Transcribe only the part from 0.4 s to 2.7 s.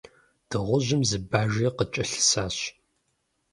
Дыгъужьым зы Бажи къыкӀэлъысащ.